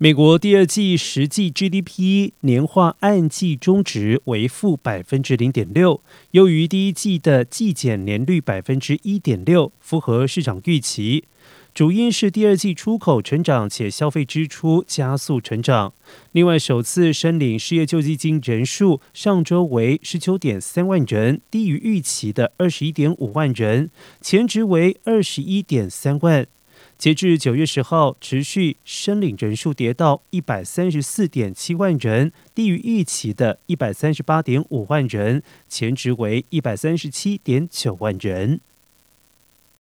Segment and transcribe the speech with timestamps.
[0.00, 11.24] 美国第二季实际 GDP 年化按季中值为负百分之零点六，优于第一季的季减年率百分之一点六，符合市场预期。
[11.74, 15.92] 主因是第二季出口成长，且消费支出加速成长。
[16.30, 23.90] 另外，首次申领失业救济金人数上周为十九点三万人，低于预期的二十一点五万人，
[24.20, 26.46] 前值为二十一点三万。
[26.96, 38.60] 截至九月十号，持续申领人数跌到一百三十四点七万人，低于预期的一百三十八点五万人，前值为一百三十七点九万人。